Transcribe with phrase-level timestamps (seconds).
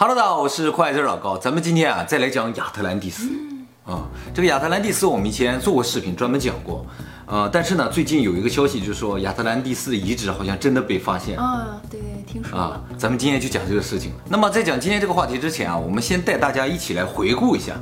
[0.00, 3.28] Hello，大家好，我是快字老高，咱们今天啊再来讲亚特兰蒂斯
[3.84, 4.06] 啊。
[4.32, 6.86] 这个亚特兰蒂斯我们以前做过视频，专门讲过。
[7.26, 12.80] 呃，但是呢，最近有一个消息，就是说亚特兰蒂斯的遗址好像真的被发现啊，对，听说了。
[12.96, 14.12] 咱们今天就讲这个事情。
[14.28, 17.72] 那么在讲今天这个话题之前啊，我们先带大家一起来回顾一下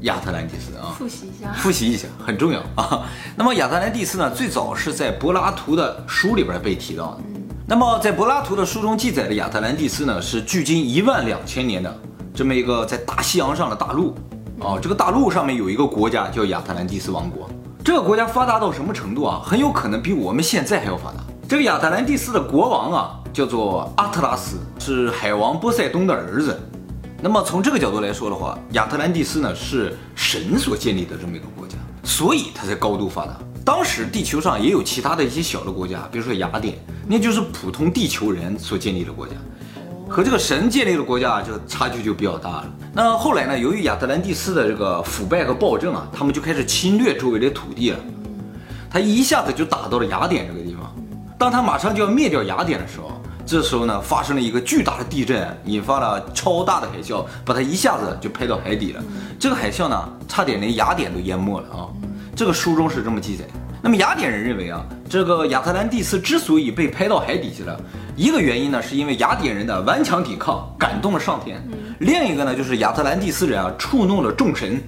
[0.00, 3.06] 亚特兰蒂斯啊，复习一下，复习一下很重要啊。
[3.36, 7.20] 那么亚特兰蒂斯呢，最早是在柏拉图的书里边被提到的。
[7.70, 12.00] 那么在柏拉图的书中记载的亚特兰蒂斯呢，是距今一万两千年的
[12.34, 14.12] 这么一个在大西洋上的大陆
[14.58, 14.76] 哦。
[14.82, 17.48] 这个大陆上面有一个国家叫亚特兰蒂斯王国，
[17.84, 19.40] 这个国家发达到什么程度啊？
[19.44, 21.18] 很有可能比我们现在还要发达。
[21.48, 26.58] 这个亚特兰蒂斯的国王啊，叫做阿特拉斯，是海王波塞冬的儿子。
[27.22, 33.38] 那么从这个角度来说的话，亚特兰蒂斯呢是神所建立的这么一个国家，所以它才高度发达。
[33.70, 36.74] 当时地球上也有其他的一些小的国家，比如说雅典，
[37.06, 39.34] 那就是普通地球人所建立的国家，
[40.08, 42.72] 和这个神建立的国家就差距就比较大了。
[42.92, 47.98] 那后来呢，由于亚特兰蒂斯的这个腐败和暴政啊，他们就开始侵略周围的土地了。
[48.90, 50.92] 他一下子就打到了雅典这个地方。
[51.38, 59.04] 当他马上就要灭掉雅典的时候，这时候呢，发生了一个巨大的地震，引发了超大的海啸，把他一下子就拍到海底了。
[59.38, 61.86] 这个海啸呢，差点连雅典都淹没了啊。
[62.40, 63.44] 这个书中是这么记载。
[63.82, 67.78] 那么雅典人认为啊，这个亚特兰蒂斯之所以被拍到海底去了，
[68.16, 71.58] 一个原因呢，是因为雅典人的顽强抵抗感动了上天；
[71.98, 74.82] 另一个呢，就是亚特兰蒂斯人啊触怒了众神，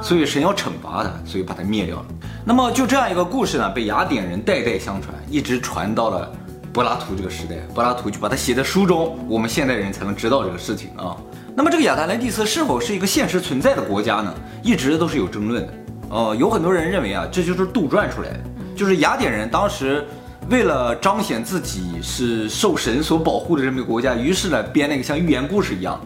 [0.00, 2.06] 所以神要惩罚他，所以把他灭掉了。
[2.44, 6.32] 那么就这样一个故事呢，被雅典人代代相传，一直传到了
[6.72, 11.16] 柏拉图这个时代，柏拉图就把它写在书中，我们现代人才能知道这个事情啊。
[11.52, 14.32] 那么这个亚特兰蒂斯是否是一个现实存在的国家呢？
[14.62, 15.74] 一直都是有争论的。
[16.08, 18.40] 呃，有很多人认为啊，这就是杜撰出来的，
[18.76, 20.04] 就是雅典人当时
[20.48, 26.00] 为了彰显自己是受神所保护的这么一个国家，于是呢编了一个像寓言故事一样，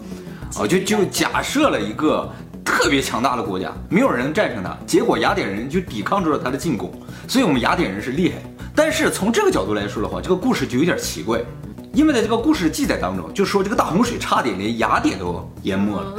[0.56, 2.26] 啊，就就假设了一个
[2.64, 6.90] 特别强大的国家，没有人能战胜他，结果雅典人就抵抗住了他的进攻，
[7.28, 8.36] 所以我们雅典人是厉害。
[8.74, 11.40] 但是从这个角度来说的话，这个故事就有点奇怪，
[11.92, 16.14] 因为在这个故事记载当中，就说这个大洪水差点连雅典都淹没了。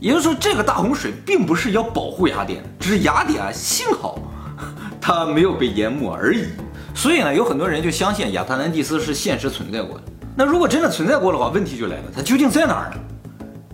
[0.00, 4.18] 也就是说，这个大洪水并不是要保护雅典，只是雅典啊，幸好
[5.00, 6.46] 它没有被淹没而已。
[6.94, 10.04] 所以呢，有很多人就相信亚特兰蒂斯是现实存在过的。
[10.36, 12.96] 那如果真的存在过的话，问题就来了，它究竟在哪儿呢？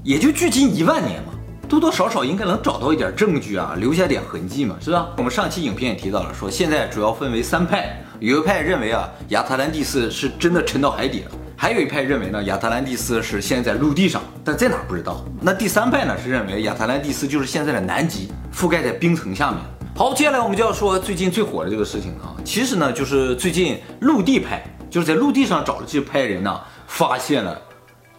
[0.03, 1.33] 也就距今一万年嘛，
[1.69, 5.09] 多多少少应该能找到一点证据啊，留下点痕迹嘛，是吧？
[5.17, 11.31] 我们上期影片也提到了，说现在主要分为三派，有一派认为啊，亚特兰蒂斯是真的沉到海底了。
[11.63, 15.23] 还有一派认为呢，亚特兰蒂斯是现在在陆地上，但在哪不知道。
[15.43, 19.61] 那第三派呢是认为亚特兰蒂斯就是现在的南极，覆盖在冰层下面。
[19.95, 27.61] 好，接下来我们就要说最近最火的这个事情啊，其实呢就是最近陆地派，就是在陆地上找的这派人呢，发现了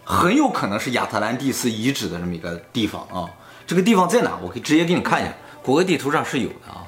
[0.03, 3.27] 很有可能是亚特兰蒂斯遗址的这么一个地方啊。
[3.65, 4.37] 这个地方在哪？
[4.43, 6.85] 我可以直接给你看一下，谷歌地图上是有的啊，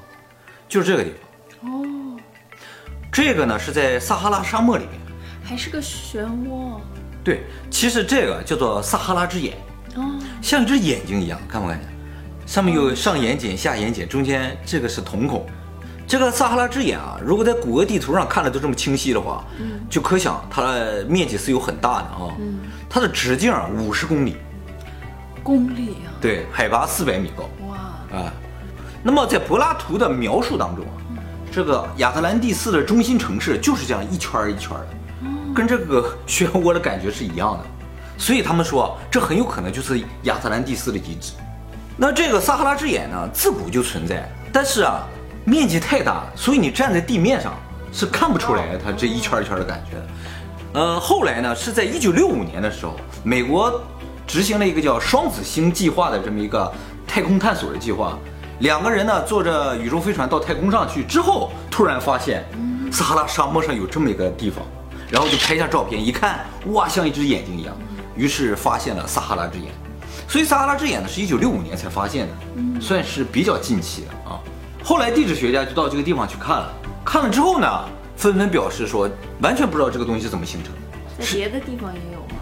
[0.69, 1.11] 就是这个地
[1.59, 1.71] 方。
[1.71, 2.19] 哦，
[3.11, 5.02] 这个呢是在撒哈拉沙漠里面。
[5.53, 6.79] 还是个漩涡，
[7.23, 9.55] 对，其实这个叫做撒哈拉之眼，
[9.95, 11.87] 哦，像一只眼睛一样，看不看见？
[12.47, 15.45] 上面有上眼睑、下眼睑，中间这个是瞳孔。
[16.07, 24.37] 这个撒哈拉之眼啊，如果在谷歌地图上看的都这么清晰的话，嗯，就可想它的面积是有很大的啊，嗯，它的直径啊五十公里，
[25.43, 28.33] 公里啊，对，海拔四百米高，哇，啊，
[29.03, 31.21] 那么在柏拉图的描述当中啊，
[31.51, 34.87] 这个亚特兰蒂斯的中心城市就是这样一圈一圈的。
[35.53, 37.63] 跟这个漩涡的感觉是一样的，
[38.17, 41.33] 所以他们说这很有可能就是亚特兰蒂斯的遗址。
[41.95, 45.07] 那这个撒哈拉之眼呢，自古就存在，但是啊，
[45.45, 47.53] 面积太大，所以你站在地面上
[47.91, 49.97] 是看不出来它这一圈一圈的感觉。
[50.73, 53.79] 呃，后来呢，是在一九六五年的时候，美国
[54.25, 56.71] 执行了一个叫双子星计划的这么一个
[57.05, 58.17] 太空探索的计划，
[58.59, 62.43] 两个人呢坐着宇宙飞船到太空上去之后，突然发现
[62.91, 64.65] 撒哈拉沙漠上有这么一个地方。
[65.13, 67.77] 然后就拍下照片，一看，哇，像一只眼睛一样，
[68.15, 69.67] 于是发现了撒哈拉之眼。
[70.27, 74.41] 所以撒哈拉之眼呢，是一九六五年才发现的，算是比较近期的啊。
[74.83, 76.73] 后来地质学家就到这个地方去看了，
[77.05, 77.67] 看了之后呢，
[78.17, 79.07] 纷纷表示说，
[79.39, 80.73] 完全不知道这个东西怎么形成。
[81.19, 82.41] 在别的地方也有吗？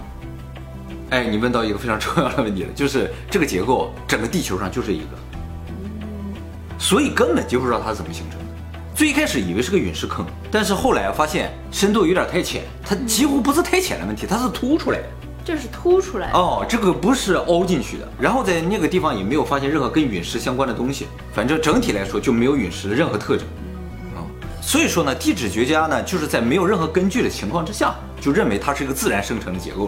[1.10, 5.18] 哎，你问到一个非常重要的问题了， 就是这个结构，整个地球上就这一个，
[6.80, 8.40] 所以根本就不知道它怎么形成。
[9.02, 15.06] 最一开始以为是个陨石坑，但是后来发现深度有点太浅，它几乎不是太浅的问题，它是凸出来的。
[15.44, 18.08] 这是凸出来的哦，这个不是凹进去的。
[18.20, 23.48] 然后在那个地方也没有发现任何跟陨石相关的东西，反正整体来说就没有陨石的任何特征。
[24.14, 24.22] 啊，
[24.62, 29.88] 所以说呢，地质学家呢就是在没有任何根据的情况之下，就认为它是一个自然生成的结构。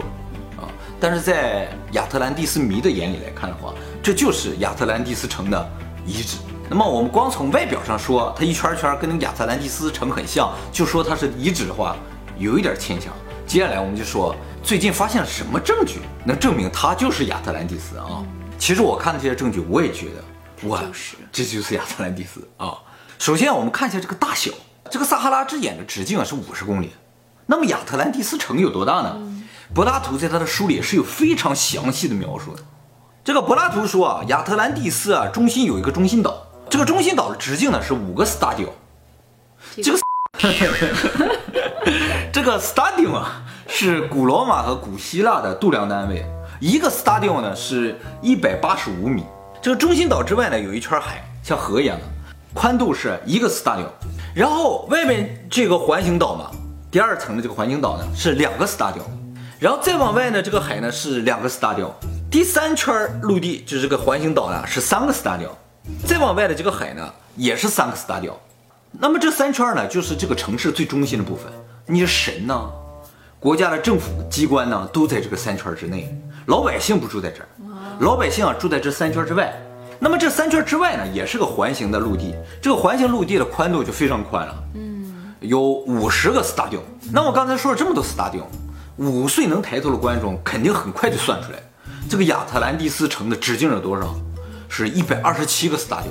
[0.56, 0.66] 啊，
[0.98, 3.72] 但是在亚特兰蒂斯迷的眼里来看的话，
[4.02, 5.70] 这就是亚特兰蒂斯城的
[6.04, 6.38] 遗址。
[6.68, 11.96] 那么我们光从外表上说，它一圈圈跟那个亚特兰蒂斯城很像，就说它是遗址的话，
[12.38, 13.12] 有一点牵强。
[13.46, 18.24] 接下来我们就说，最近发现了什么证据能证明它就是亚特兰蒂斯啊？
[18.58, 22.78] 其实我看了这些证据，我也觉得，哇，就是这就是亚特兰蒂斯啊。
[23.18, 24.50] 首先我们看一下这个大小，
[24.90, 26.90] 这个撒哈拉之眼的直径啊是五十公里，
[27.46, 29.16] 那么亚特兰蒂斯城有多大呢？
[29.74, 32.62] 柏拉图在他的书里是有非常详细的描述的。
[33.22, 36.43] 这个柏拉图说啊，亚特兰蒂斯啊中心有一个中心岛，
[36.74, 38.66] 这个中心岛的直径呢是五个 stadio。
[39.80, 39.98] 这个
[42.32, 46.26] 这个 stadio 啊是古罗马和古希腊的度量单位，
[46.58, 49.22] 一个 stadio 呢是一百八十五米。
[49.62, 52.04] 这个中心岛之外呢有一圈海，像河一样的，
[52.52, 53.86] 宽度是一个 stadio。
[54.34, 56.50] 然后外面这个环形岛嘛，
[56.90, 59.02] 第二层的这个环形岛呢是两个 stadio。
[59.60, 61.92] 然后再往外呢，这个海呢是两个 stadio，
[62.28, 62.92] 第三圈
[63.22, 65.50] 陆地就是这个环形岛呢是三个 stadio，
[66.06, 68.32] 再往外的这个海呢也是三个 stadio。
[68.90, 71.52] 那么这三圈呢就是这个城市最中心的部分，
[71.86, 72.70] 你的神呢，
[73.38, 76.16] 国家的政府机关呢都在这个三圈之内，
[76.46, 77.48] 老百姓不住在这儿，
[78.00, 79.52] 老百姓啊住在这三圈之外。
[79.98, 86.80] 那么这三圈之外呢也是个环形的陆地，这个环形陆地的宽度就非常宽了，嗯，有五十个 stadio。
[87.12, 88.42] 那我刚才说了这么多 stadio。
[88.96, 91.58] 五岁能抬头的观众肯定很快就算出来，
[92.08, 94.14] 这个亚特兰蒂斯城的直径有多少？
[94.76, 96.10] 是一百二十七个 stadio，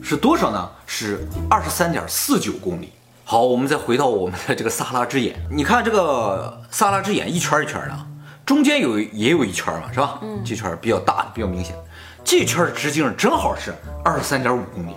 [0.00, 0.70] 是多少呢？
[0.86, 2.92] 是二十三点四九公里。
[3.24, 8.06] 好，我们再回到我们的这个萨拉之眼，你看这个萨拉之眼一圈一圈的，
[8.44, 10.20] 中间有也有一圈嘛，是吧？
[10.22, 11.74] 嗯，这圈比较大，比较明显。
[12.22, 13.74] 这圈的直径正好是
[14.04, 14.94] 二十三点五公里，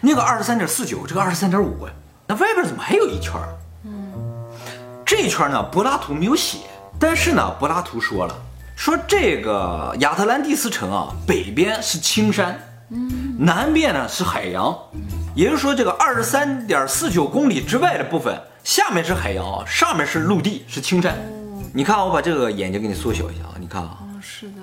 [0.00, 1.88] 那个二十三点四九，这个二十三点五，
[2.28, 3.32] 那外边怎么还有一圈？
[3.82, 4.12] 嗯
[5.04, 6.58] 这一圈呢，柏拉图没有写，
[7.00, 8.34] 但是呢，柏拉图说了，
[8.76, 12.58] 说这个亚特兰蒂斯城啊，北边是青山，
[12.90, 14.76] 嗯，南边呢是海洋，
[15.34, 21.16] 也就是说，这个二十三点四九公里之外的部分，下面是海洋啊，上面是陆地，是青山。
[21.72, 24.62] 你看，我把这个眼睛给你缩小一下啊，你看啊，哦，是的，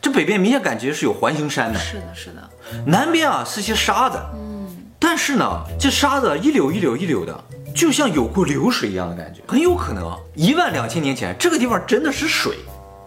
[0.00, 2.50] 这北边明显感觉是有环形山的，是的，是的，
[2.86, 7.44] 南边啊是些沙子，嗯，但是呢，这沙子一绺一绺一绺的。
[7.74, 12.56] 就像有过流水一样的感觉，很有可能一万两千年前这个地方真的是水，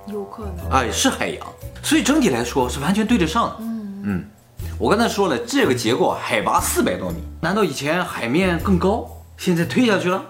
[0.07, 1.45] 有可能，哎，是海洋，
[1.83, 3.55] 所以整体来说是完全对得上的。
[3.59, 4.25] 嗯嗯，
[4.79, 9.07] 我刚才说了，这个结构海拔四百多米，难道以前海面更高，
[9.37, 10.23] 现在退下去了？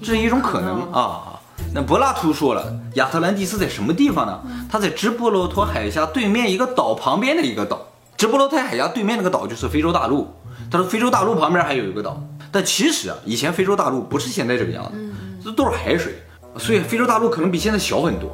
[0.00, 1.40] 这是一种可能啊。
[1.72, 4.40] 那柏拉图说了，亚特兰蒂斯在什么地方呢？
[4.70, 7.80] 它在直布罗陀海峡对面一个岛旁边的一个岛，
[8.16, 10.28] 直布罗陀海峡对面那个岛就是非洲大陆，
[10.70, 12.20] 他说非洲大陆旁边还有一个岛。
[12.50, 14.98] 但其实啊，以前非洲大陆不是现在这个样子，
[15.44, 16.14] 这都是海水，
[16.58, 18.28] 所以非洲大陆可能比现在小很多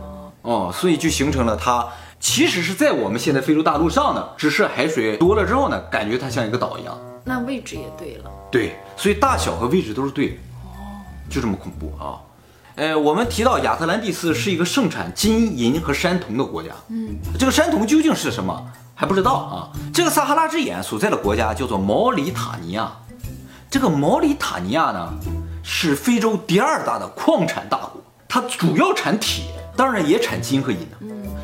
[0.46, 1.86] 哦，所以就形成了它
[2.20, 6.96] 其实是在我们现在非洲大陆上的，只是海水多了之后呢，感觉它像一个岛一样。
[7.24, 10.34] 那位置也对了，对，所以大小和位置都是对的，
[10.66, 12.22] 哦，就这么恐怖啊。
[12.76, 18.64] 呃，我们提到亚特兰蒂斯是一个盛产金银和山铜的国家，嗯，这个山铜究竟是什么
[18.94, 19.72] 还不知道啊。
[19.92, 22.92] 这个撒哈拉之眼所在的国家叫做毛里塔尼亚。
[23.68, 25.12] 这个毛里塔尼亚呢，
[25.64, 29.44] 是非洲第二大的矿产大国，它主要产铁，
[29.76, 30.96] 当然也产金和银呢。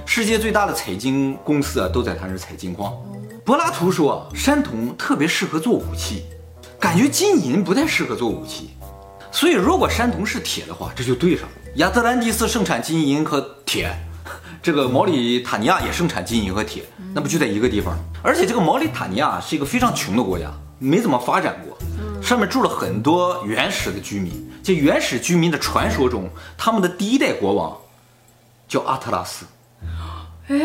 [0.06, 2.92] 世界最大的采金公司啊，都在它那采金矿。
[3.44, 6.24] 柏拉图说，山铜特别适合做武器，
[6.80, 8.70] 感觉金银不太适合做武器。
[9.30, 11.50] 所以，如果山铜是铁的话，这就对上了。
[11.76, 13.90] 亚特兰蒂斯盛产金银和铁，
[14.62, 16.84] 这个毛里塔尼亚也盛产金银和铁，
[17.14, 17.96] 那不就在一个地方？
[18.22, 21.76] 而且，这个毛里塔尼亚是一个非常穷的国家，没怎么发展过。
[22.22, 27.76] 上面住了很多原始的居民，这原始居民的传说中，他们的第一代国王
[28.72, 29.44] 叫阿特拉斯。
[30.48, 30.56] 哎，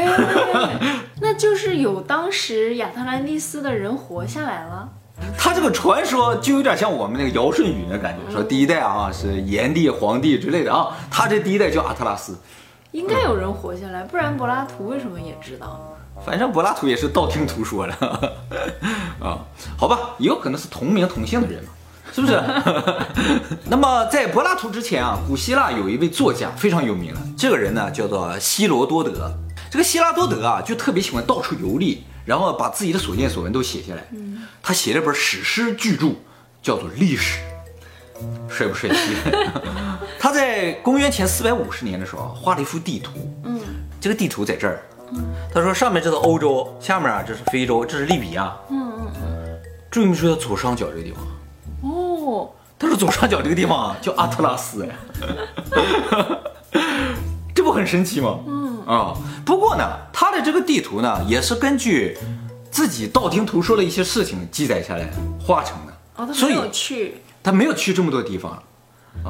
[1.20, 4.90] 那就是有当时亚特兰蒂斯的人活下来了。
[5.38, 12.38] 他这个传说就有点像我们那个尧舜禹的感觉，说第一代啊是炎帝、黄帝之类的啊，他这第一代叫阿特拉斯。
[12.92, 15.94] 应该有人活下来，不然柏拉图为什么也知道？
[16.26, 17.94] 反正柏拉图也是道听途说的
[19.20, 19.44] 啊，
[19.78, 21.70] 好吧，也有可能是同名同姓的人嘛，
[22.14, 22.44] 是不是？
[23.70, 29.32] 那么在柏拉图之前啊，古希腊有一位作家非常有名的，这个人呢叫做希罗多德。
[29.70, 34.08] 这个希拉多德啊，就特别喜欢到处游历，然后把自己的所见所闻都写下来。
[34.64, 36.08] 他写了本史诗巨著，
[36.62, 37.40] 叫做《历史》，
[38.52, 39.16] 帅不帅气？
[40.20, 43.12] 他在公元前四百五十年的时候画了一幅地图，
[43.44, 43.60] 嗯，
[44.00, 44.82] 这个地图在这儿。
[45.54, 48.54] 他说：“上面这是欧洲，下面啊这是非洲，这是利比亚。
[48.70, 49.60] 嗯嗯嗯，
[49.90, 51.24] 注意没注意到左上角这个地方？
[52.78, 54.96] 哦，他说左上角这个地方叫阿特拉斯，哎，
[57.56, 58.40] 这不很神奇吗？
[58.48, 59.14] 嗯啊，
[59.46, 62.18] 不过呢，他的这个地图呢，也是根据
[62.70, 65.10] 自己道听途说的一些事情记载下来
[65.44, 65.94] 画成的。
[66.16, 68.62] 哦，他所以没有去，他没有去这么多地方。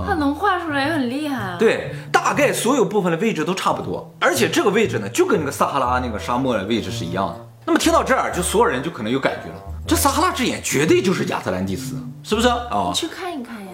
[0.05, 7.47] 他能画出来也很厉害啊。，对，大概所有部分的位置都差不多，而且这个位置呢，就跟那个撒哈拉那个沙漠的位置是一样的。
[7.65, 9.55] 那么听到这儿，就所有人就可能有感觉了，
[9.87, 12.91] 这撒哈拉之眼绝对就是亚特兰蒂斯，是不是啊？
[12.93, 13.71] 去看一看呀。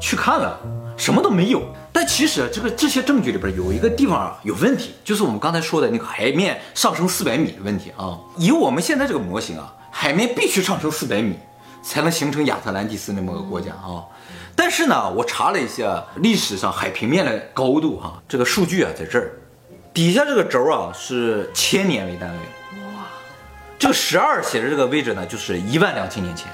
[0.00, 0.58] 去看了，
[0.96, 1.62] 什么都没有。
[1.92, 8.18] 但其实这个这些证据里边有一个地方啊有问题，就是我们刚才说的那个海面上升四百米的问题啊。
[8.36, 11.36] 以我们现在这个模型啊，海面必须上升四百米，
[11.80, 14.02] 才能形成亚特兰蒂斯那么个国家啊。
[14.56, 19.30] 但是呢，我查了一下历史上海平面的高度哈、这个数据啊在这儿，
[19.94, 22.42] 底下这个轴啊是千年为单位，哇，
[23.82, 26.46] 这个十二写的这个位置呢，就是一万两千年前。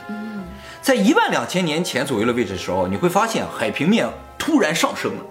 [0.80, 4.08] 在一万两千年前左右的位置的时候，你会发现海平面
[4.38, 5.22] 突然上升了，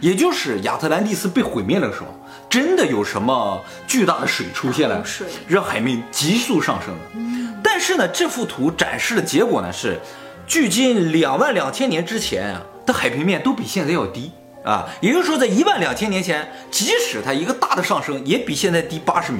[0.00, 2.06] 也就是亚特兰蒂斯被毁灭的时候，
[2.50, 5.00] 真的有什么巨大的水出现了
[5.46, 7.60] 让海面急速上升了。
[7.62, 10.00] 但是呢，这幅图展示的结果呢是，
[10.44, 14.32] 距今两万两千年之前啊的海平面都比现在要低
[14.64, 19.38] 啊，也就是说，在一万两千年前，即使它一个大的上升，也比现在低八十米。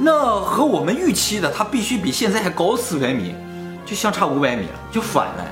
[0.00, 3.34] 那和我们预期的它必须比现在还高四百米，
[3.84, 5.44] 就相差五百米了，就反了。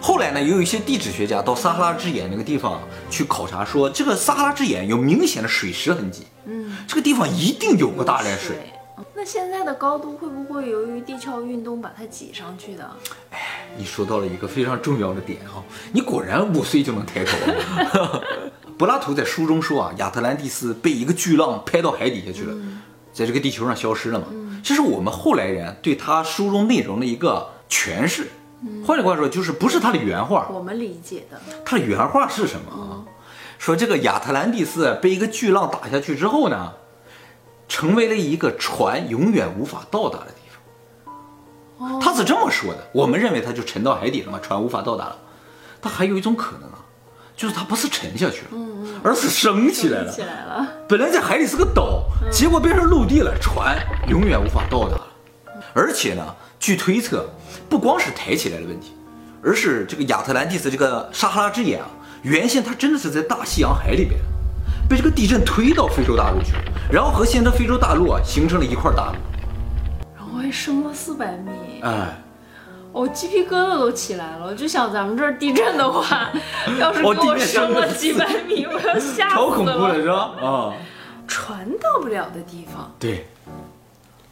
[0.00, 8.48] 后来呢，也有一些地质学家到撒哈拉之眼那个地方去考察，说这个撒哈拉之眼有明显的水蚀痕迹，嗯，这个地方一定有过大量水。
[8.48, 8.70] 水。
[9.14, 12.90] 那现在的高度会不会由于地壳运动把它挤上去的？
[13.30, 13.38] 哎
[13.76, 15.62] 你说到了一个非常重要的点哈，
[15.92, 17.36] 你果然五岁就能抬头。
[18.76, 22.54] 柏拉图在书中说啊，亚特兰蒂斯被一个巨浪拍到海底下去了，
[23.14, 24.26] 在这个地球上消失了嘛。
[24.62, 28.28] 这是我们后来人对他书中内容的一个诠释。
[28.86, 31.38] 换句话说，就是不是他的原话，我们理解的。
[31.64, 33.04] 他的原话是什么啊？
[33.58, 36.72] 说这个亚特兰蒂斯被一个巨浪打下去之后呢，
[37.68, 41.94] 成为了一个船永远无法到达的地方。
[41.96, 45.18] 哦他是这么说的，我们认为他就沉到海底了嘛，船无法到达了。
[45.82, 46.73] 他还有一种可能啊，
[47.36, 48.60] 就是它不是沉下去了，
[49.02, 50.12] 而是升起来了。
[50.12, 50.68] 起来了。
[50.88, 53.76] 本来在海里是个岛，结果变成陆地了，船
[54.08, 55.06] 永远无法到达了。
[55.72, 56.24] 而且呢，
[56.60, 57.28] 据推测，
[57.68, 58.94] 不光是抬起来的问题，
[59.42, 61.86] 而是这个亚特兰蒂斯这个撒哈拉之眼啊，
[62.22, 64.20] 原先它真的是在大西洋海里边，
[64.88, 66.62] 被这个地震推到非洲大陆去了，
[66.92, 69.16] 然后和现在非洲大陆啊形成了一块大陆。
[70.16, 71.50] 然后还升了四百米，
[71.82, 72.16] 哎，
[72.94, 74.46] 我鸡皮疙瘩都起来了。
[74.46, 76.30] 我就想咱们这儿地震的话，
[76.78, 79.94] 要是给我升了几百米，我要 吓死了超恐怖了了。
[79.96, 80.16] 是吧？
[80.40, 80.72] 啊、
[81.26, 83.26] 船到不了的地方，对，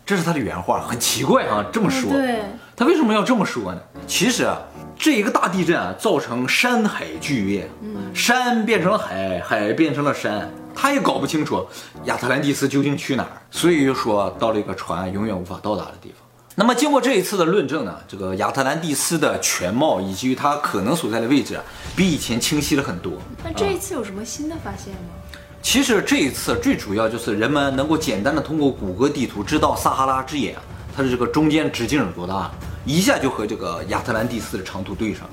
[0.07, 2.13] 这是他的原话，很奇怪啊，这么说。
[2.13, 2.41] 对，
[2.77, 3.81] 他为什么要这么说呢？
[4.07, 4.57] 其实啊，
[4.97, 7.69] 这一个大地震啊，造成山海剧变，
[8.15, 11.67] 山变成了海，海变成了山，他也搞不清楚
[12.05, 16.22] 亚特兰蒂斯究竟去哪儿，所以就说到了一个船永远无法到达的地方。
[16.55, 21.65] 那么经过这一次的论证呢，这个亚特兰蒂斯的全貌以及它可能所在的位置啊，
[21.97, 23.15] 比以前清晰了很多。
[23.43, 25.15] 那这一次有什么新的发现吗？
[25.63, 30.63] 其实这一次最主要就是人们能够简单的通过谷歌地图知道撒哈拉之眼啊，
[30.95, 32.51] 它的这个中间直径有多大，
[32.85, 35.31] 一下就和这个亚特兰蒂斯的长度对上了。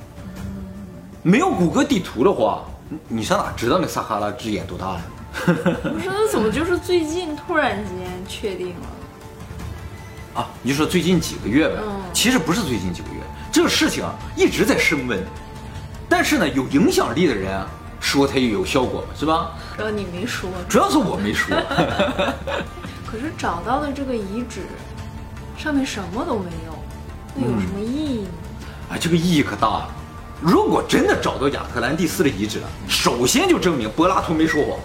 [1.21, 5.01] 没有谷歌地图的话，你你上哪知道那撒哈拉之眼多大呀？
[5.45, 8.88] 不是，那怎么就是最近突然间确定了？
[10.39, 13.19] 啊，你就说最近几个月呗，嗯其实不是最近几个月，
[13.51, 15.22] 这个事情啊一直在升温，
[16.08, 17.67] 但是呢，有影响力的人啊
[18.00, 19.51] 说它也有效果嘛，是吧？
[19.77, 21.53] 然后你没说，主要是我没说。
[23.05, 24.62] 可是找到了这个遗址
[25.58, 26.74] 上面什么都没有，
[27.36, 28.29] 那有什么意义呢？
[28.91, 29.89] 啊，这个意义可大了。
[30.39, 34.79] 如果真的找到亚特兰蒂斯的遗址了，首先就证明柏拉图没说谎，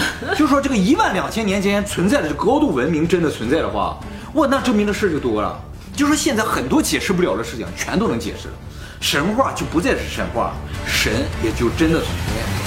[0.36, 3.98] 就说这个一万两千年间存在的这高度文明真的存在的话，
[4.34, 5.60] 哇，那证明的事就多了。
[5.94, 8.54] 就说现在很多解释不了的事情全都能解释了，
[9.00, 10.52] 神话就不再是神话，
[10.86, 12.59] 神也就真的存在了。